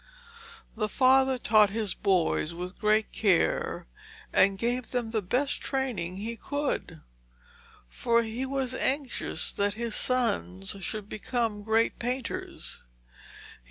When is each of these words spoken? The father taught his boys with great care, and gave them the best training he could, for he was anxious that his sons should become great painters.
The 0.75 0.89
father 0.89 1.37
taught 1.37 1.69
his 1.69 1.93
boys 1.93 2.55
with 2.55 2.79
great 2.79 3.11
care, 3.11 3.85
and 4.33 4.57
gave 4.57 4.89
them 4.89 5.11
the 5.11 5.21
best 5.21 5.61
training 5.61 6.17
he 6.17 6.35
could, 6.35 7.01
for 7.87 8.23
he 8.23 8.43
was 8.43 8.73
anxious 8.73 9.51
that 9.51 9.75
his 9.75 9.93
sons 9.93 10.75
should 10.79 11.07
become 11.07 11.61
great 11.61 11.99
painters. 11.99 12.83